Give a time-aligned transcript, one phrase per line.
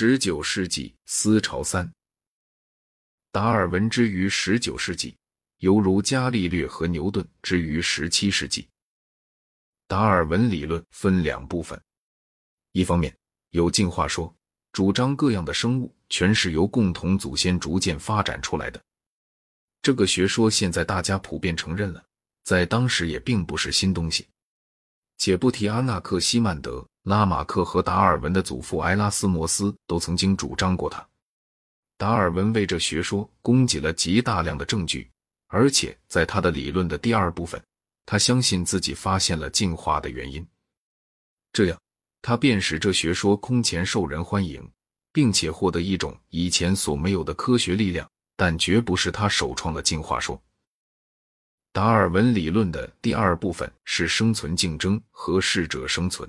[0.00, 1.92] 十九世纪思潮三，
[3.32, 5.16] 达尔文之于十九世纪，
[5.56, 8.68] 犹如伽利略和牛顿之于十七世纪。
[9.88, 11.82] 达尔文理论分两部分，
[12.70, 13.12] 一方面
[13.50, 14.32] 有进化说，
[14.70, 18.80] 主张各样的生物全是由共同祖先逐渐发展出来的。
[19.82, 22.04] 这个学说现在大家普遍承认了，
[22.44, 24.28] 在当时也并不是新东西。
[25.18, 26.84] 且不提阿纳克西曼德。
[27.04, 31.06] 拉马克和达尔文的祖父埃拉斯摩斯都曾经主张过他。
[31.96, 35.10] 达尔文为这学说供给了极大量的证据，
[35.46, 37.62] 而且在他的理论的第二部分，
[38.04, 40.46] 他相信自己发现了进化的原因。
[41.50, 41.80] 这样，
[42.20, 44.70] 他便使这学说空前受人欢迎，
[45.10, 48.06] 并且获得一种以前所没有的科学力量。
[48.36, 50.40] 但绝不是他首创的进化说。
[51.72, 56.28] 达尔文理论的第二部分是生存竞争和适者生存。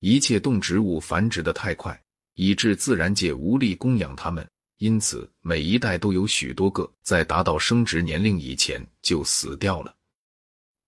[0.00, 2.00] 一切动植物繁殖的太快，
[2.34, 9.94] 以致自然界无力供养它们，因此每一代都有许多个在达到生殖年龄以前就死掉了。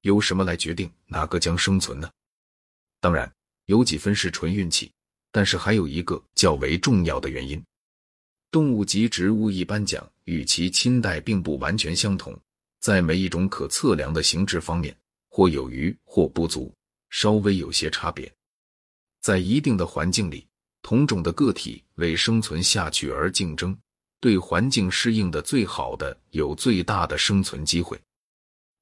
[0.00, 2.10] 由什么来决定哪个将生存呢？
[3.00, 3.30] 当然
[3.66, 4.90] 有几分是纯运气，
[5.30, 7.62] 但是还有一个较为重要的原因：
[8.50, 12.36] 动物及植物一般讲与其亲代并不完全相同，
[12.82, 14.94] 在每一种可测量的形制方面，
[15.28, 16.74] 或有余或不足，
[17.10, 18.30] 稍微有些差别。
[19.20, 20.44] 在一定的环境里，
[20.82, 23.78] 同种的个体为生存下去而竞争，
[24.18, 27.96] 对环境适应的最好的有最大的生存机会。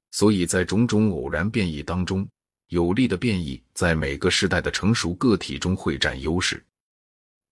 [0.09, 2.27] 所以在种种偶然变异当中，
[2.69, 6.65] 有利的变异在每个时代的成熟个体中会占优势。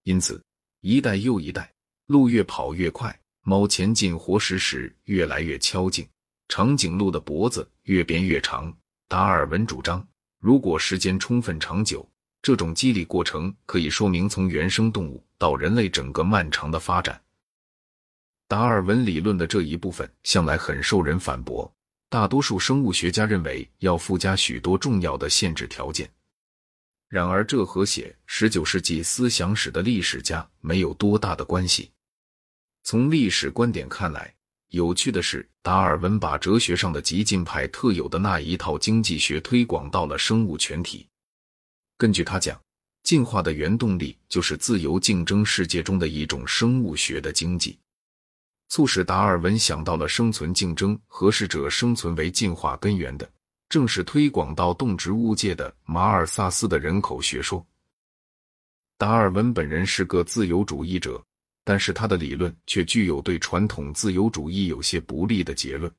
[0.02, 0.44] 因此，
[0.81, 1.72] 一代又一代，
[2.08, 6.08] 鹿越跑越快，猫前进活食时越来越敲劲，
[6.50, 8.75] 长颈鹿的脖子越变越长。
[9.08, 10.05] 达尔文主张，
[10.39, 12.06] 如果时间充分长久。
[12.41, 17.22] 这种激励过程可以说明从原生动物到人类整个漫长的发展。
[18.47, 21.69] 达尔文理论的这一部分向来很受人反驳，
[22.07, 26.09] 大多数生物学家认为要附加许多重要的限制条件。
[27.09, 31.91] 然而，这和写十九世纪思想史的历史家没有多大的关系。
[32.84, 34.34] 从历史观点看来，
[34.69, 41.07] 有趣的是，达尔文把哲学上的激进派特有的那一套经济学推广到了生物全体。
[41.97, 42.59] 根据他讲，
[43.02, 47.78] 进化的原动力就是自由竞争世界中的一种生物学的经济。
[48.68, 53.28] 促使达尔文想到了生存竞争和适者生存为进化根源的，
[53.69, 57.66] 正是推广到动植物界的马尔萨斯的人口学说。
[59.00, 61.19] 达尔文本人是个自由主义者，
[61.64, 65.92] 但是他的理论却具有对传统自由主义有些不利的结论：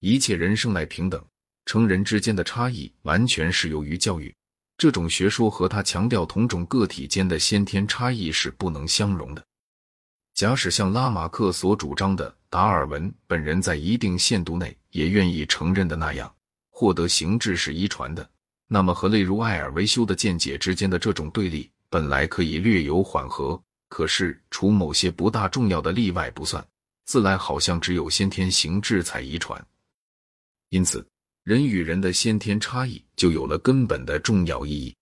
[0.00, 1.22] 一切人生来平等，
[1.66, 4.34] 成人之间的差异完全是由于教育。
[4.78, 9.44] 这种学说和他强调同种个体间的先天差异是不能相容的。
[10.32, 16.34] 假使像拉马克所主张的，达尔文本人在一定限度内也愿意承认的那样，
[16.70, 18.26] 获得形制是遗传的，
[18.66, 23.62] 那么和例如艾尔维修的见解之间的这种对立本来可以略有缓和。
[23.90, 26.66] 可是，除某些不大重要的例外不算，
[27.04, 29.62] 自来好像只有先天形制才遗传。
[30.70, 31.06] 因此。
[31.42, 34.94] 人与人的先天差异就有了根本的重要意义。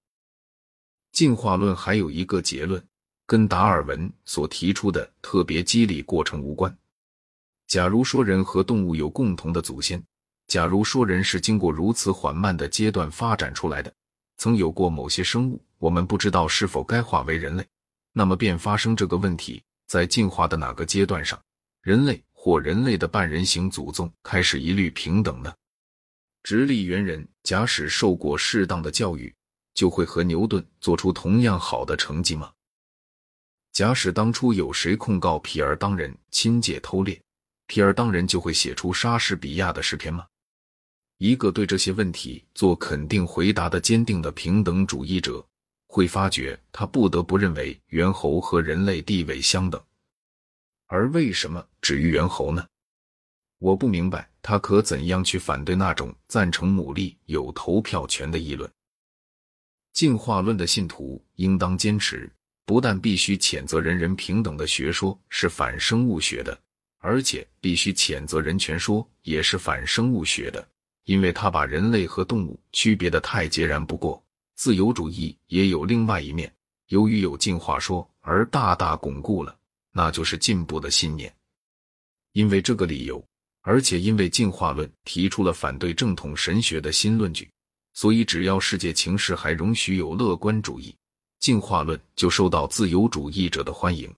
[1.11, 2.83] 进化论还有一个结论，
[3.27, 6.75] 跟达尔文所提出的特别机理过程无关。
[7.67, 10.03] 假如说人和动物有共同的祖先，
[10.47, 13.93] 假如说人是经过如此缓慢的阶段发展出来的，
[14.37, 17.67] 曾有过某些生物，我们不知道是否该化为人类，
[18.13, 21.41] 那么便发生这个问题：在进化的哪个阶段上，
[21.83, 25.55] 人类或人类的半人形祖宗开始一律平等呢？
[26.43, 29.35] 直立猿人假使受过适当的教育，
[29.75, 32.51] 就会和牛顿做出同样好的成绩吗？
[33.73, 37.21] 假使当初有谁控告皮尔当人亲借偷猎，
[37.67, 40.27] 皮尔当人就会写出莎士比亚的诗篇吗？
[41.19, 45.45] 一个对这些问题做肯定回答的坚定的平等主义者，
[45.89, 49.83] 会发觉他不得不认为猿猴和人类地位相等。
[50.87, 52.65] 而为什么止于猿猴呢？
[53.59, 58.71] 我不明白他可怎样去反对那种赞成牡蛎有投票权的议论。
[59.93, 62.31] 进化论的信徒应当坚持，
[62.65, 66.57] 不但必须谴责人人平等的学说是反生物学的，
[66.99, 70.69] 而且必须谴责人权说也是反生物学的，
[71.05, 74.23] 因为他把人类和动物区别的太截然不过。
[74.59, 76.53] 自由主义也有另外一面，
[76.89, 79.57] 由于有进化说而大大巩固了，
[79.93, 81.33] 那就是进步的信念。
[82.33, 83.25] 因为这个理由。
[83.63, 87.49] 而且，因为进化论提出了反对正统神学的新论据，
[87.93, 90.97] 所以只要世界情势还容许有乐观主义，
[91.39, 94.13] 进化论就受到自由主义者的欢迎。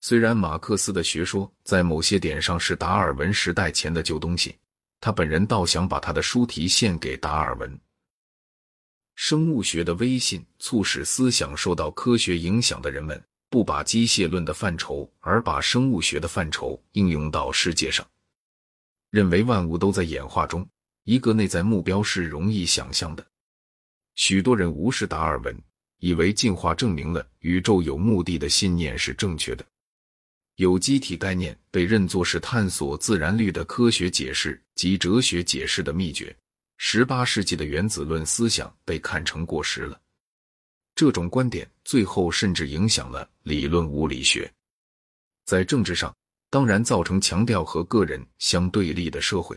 [0.00, 4.54] 虽然马克思的学说在某些点上是达尔文时代前的旧东西，
[5.00, 7.80] 他本人倒想把他的书题献给达尔文。
[9.16, 18.06] 生物学的威信促使思想受到科学影响的人们不把机械论的范畴，而把生物学的范畴应用到世界上，
[19.10, 20.68] 认为万物都在演化中。
[21.04, 23.26] 一个内在目标是容易想象的。
[24.16, 25.56] 许多人无视达尔文，
[25.98, 29.64] 以为进化证明了宇宙有目的的信念是正确的。
[30.56, 36.36] 有机体概念被认作是探索自然律的科学解释及哲学解释的秘诀。
[36.76, 40.00] 十八世纪的原子论思想被看成过时了。
[40.94, 44.50] 这种观点最后甚至影响了理论物理学。
[45.44, 46.14] 在政治上，
[46.50, 49.56] 当然造成强调和个人相对立的社会。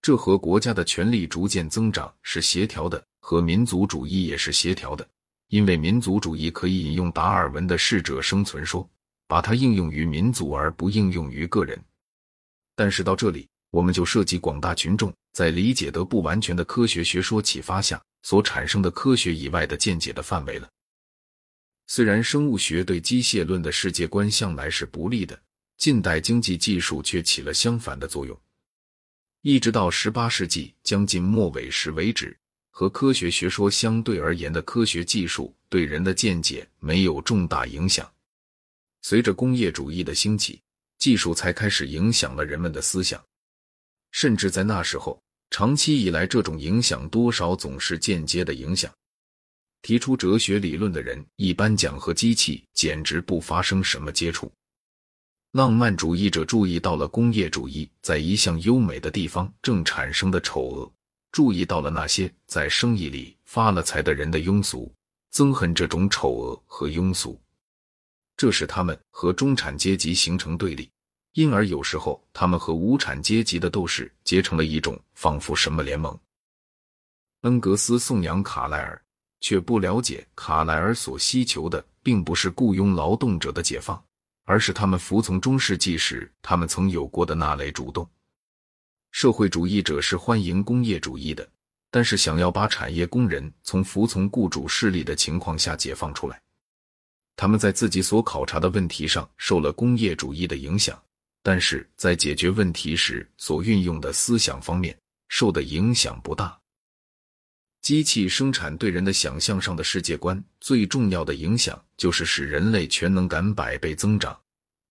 [0.00, 5.08] 这和国家的权力逐渐增长是协调的，和民族主义也是协调的。
[5.48, 8.88] 因为民族主义可以引用达尔文的适者生存说，
[9.26, 11.78] 把它应用于民族而不应用于个人。
[12.74, 20.68] 但是到这里，我们就涉及广大群众在理解得不完全的科学学说启发下所产生的科学以外的见解的范围了。
[21.86, 25.40] 虽然生物学对机械论的世界观向来是不利的，
[25.78, 28.38] 近代经济技术却起了相反的作用。
[29.40, 32.36] 一直到十八世纪将近末尾时为止，
[32.70, 38.08] 和科学学说相对而言的科学技术对人的见解没有重大影响。
[39.00, 40.60] 随着工业主义的兴起，
[40.98, 43.22] 技术才开始影响了人们的思想。
[44.12, 45.20] 甚至在那时候，
[45.50, 48.90] 长期以来，这种影响多少总是间接的影响。
[49.82, 54.48] 提出哲学理论的人一般讲和机器简直不发生什么接触。
[55.50, 60.92] 浪漫主义者注意到了工业主义在一向优美的地方正产生的丑恶，
[61.32, 64.94] 注意到了那些在生意里发了财的人的庸俗，
[65.32, 67.40] 憎恨这种丑恶和庸俗，
[68.36, 70.88] 这使他们和中产阶级形成对立，
[71.32, 76.18] 因而有时候他们和无产阶级的斗士结成了一种仿佛什么联盟。
[77.42, 79.02] 恩格斯颂扬卡莱尔，
[79.40, 84.02] 却不了解卡莱尔所希求的并不是雇佣劳动者的解放。
[84.44, 88.06] 而是他们服从中世纪时他们曾有过的那类主动。
[89.12, 91.48] 社会主义者是欢迎工业主义的，
[91.92, 96.42] 但是想要把产业工人从服从雇主势力的情况下解放出来。
[97.36, 101.00] 他们在自己所考察的问题上受了工业主义的影响，
[101.42, 104.96] 但是在解决问题时所运用的思想方面
[105.28, 106.58] 受的影响不大。
[107.80, 114.38] 机器生产对人的想象上的世界观最重要的影响，就是使人类全能感百倍增长。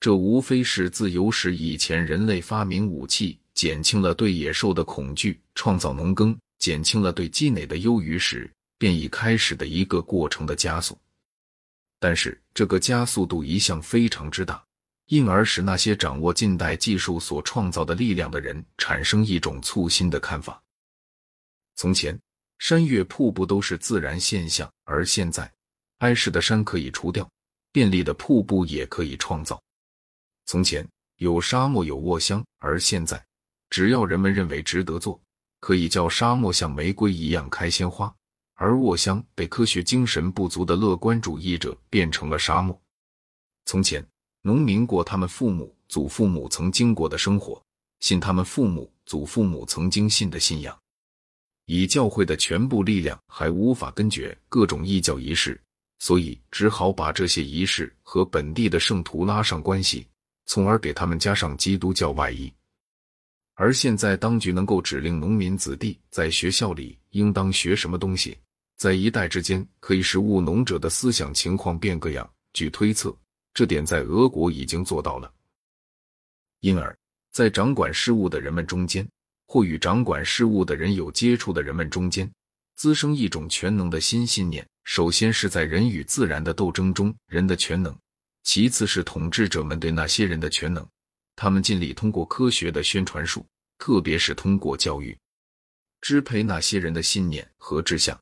[0.01, 10.97] 这无非是自由史以前人类发明武器，减轻了对野兽的恐惧，创造农耕，减轻了对积累的优于时，便已开始的一个过程的加速。
[11.97, 14.61] 但是这个加速度一向非常之大，
[15.11, 20.59] 因而使那些掌握近代技术所创造的力量的人产生一种粗心的看法。
[21.75, 22.17] 从前。
[22.63, 25.51] 山岳瀑布都是自然现象，而现在，
[25.97, 27.27] 碍事的山可以除掉，
[27.71, 29.59] 便利的瀑布也可以创造。
[30.45, 33.25] 从前有沙漠有沃香，而现在，
[33.71, 35.19] 只要人们认为值得做，
[35.59, 38.13] 可以叫沙漠像玫瑰一样开鲜花，
[38.53, 42.79] 而沃香被科学精神不足的乐观主义者变成了沙漠。
[43.65, 44.05] 从前
[44.41, 47.61] 农民过他们父母、祖父母曾经过的生活，
[47.99, 50.77] 信他们父母、祖父母曾经信的信仰。
[51.65, 55.61] 以教会的全部力量还无法根绝各种异教仪式，
[55.99, 60.07] 所以只好把这些仪式和本地的圣徒拉上关系，
[60.47, 62.51] 从而给他们加上基督教外衣。
[63.53, 68.35] 而现在，当局能够指令农民子弟在学校里应当学什么东西，
[68.75, 72.27] 在一代之间可以使务农者的思想情况变个样。
[72.53, 73.15] 据推测，
[73.53, 75.33] 这点在俄国已经做到了。
[76.59, 76.97] 因而，
[77.31, 79.07] 在掌管事务的人们中间。
[79.47, 82.31] 或与掌管事务的人有接触的人们中间，
[82.77, 84.65] 滋生一种全能的新信念。
[84.85, 87.93] 首先是在人与自然的斗争中人的全能，
[88.43, 90.87] 其次是统治者们对那些人的全能。
[91.35, 93.45] 他们尽力通过科学的宣传术，
[93.77, 95.19] 特别是通过教育，
[95.99, 98.17] 支配那些人的信念和志向。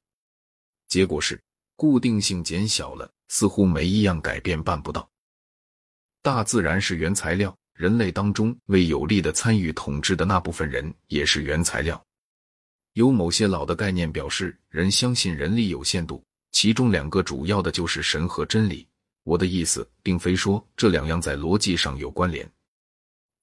[0.88, 1.40] 结果是
[1.76, 5.08] 固定性减小了，似乎没一样改变办不到。
[6.22, 7.56] 大自然是原材料。
[7.74, 12.06] 人类当中为有力的参与统治的那部分人也是原材料。
[12.92, 16.22] 有某些老的概念表示，人相信人力有限度，
[16.52, 18.86] 其中两个主要的就是神和真理。
[19.24, 22.46] 我的意思并非说这两样在逻辑上有关联。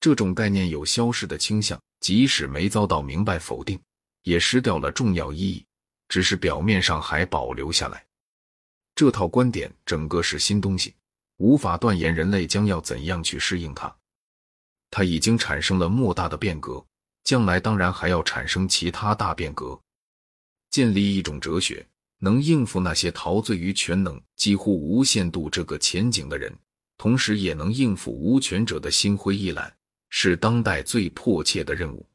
[0.01, 3.81] 这种概念有消失的倾向，即使没遭到明白否定，
[4.25, 5.65] 也失掉了重要意义，
[6.11, 8.05] 只是表面上还保留下来。
[8.95, 10.95] 这套观点整个是新东西，
[11.39, 13.95] 无法断言人类将要怎样去适应它。
[14.91, 16.85] 它已经产生了莫大的变革，
[17.25, 19.79] 将来当然还要产生其他大变革。
[20.71, 21.87] 建立一种哲学，
[22.19, 26.57] 能应付那些陶醉于全能几乎无限度这个前景的人，
[26.97, 29.75] 同时也能应付无权者的心灰意懒，
[30.09, 32.07] 是当代最迫切的任务。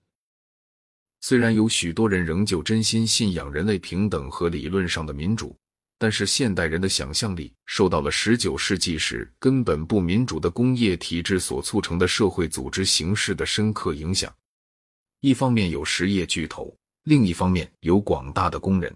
[1.21, 5.55] 虽然有许多人仍旧真心信仰人类平等和理论上的民主，
[6.01, 14.33] 但是现代人的想象力受到了十九世纪时根本不民主的工业体制所促成的社会组织形式的深刻影响。
[15.19, 18.91] 一方面有实业巨头，另一方面有广大的工人。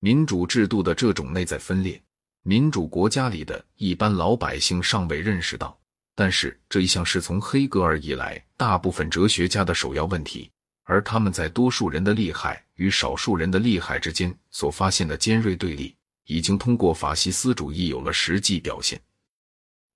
[0.00, 2.02] 民主制度的这种内在分裂，
[2.42, 5.78] 民主国家里的一般老百姓尚未认识到，
[6.16, 10.50] 但是这一项是从黑格尔以来大部分哲学家的首要问题。
[10.82, 15.94] 而他们在多数人的利害与少数人的利害之间所发现的尖锐对立，
[16.30, 19.00] 已经通过法西斯主义有了实际表现。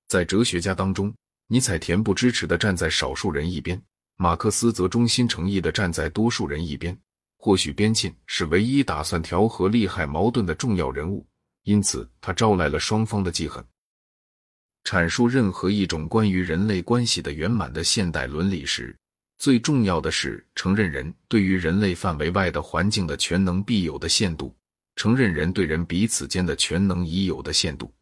[0.09, 1.15] 在哲学家当中，
[1.47, 3.81] 尼采恬不知耻的站在少数人一边，
[4.17, 6.99] 马克思则忠心诚意的站在多数人一边。
[7.37, 11.25] 或许边沁是唯一打算调和利害矛盾的重要人物，
[11.63, 13.65] 因此他招来了双方的记恨。
[14.83, 18.97] 阐述任何一种关于人类关系的圆满的现代伦理时。
[19.37, 24.55] 最重要的是承认人对于人类范围外的环境的全能必有的限度，
[24.97, 27.93] 承认人对人彼此间的全能已有的限度。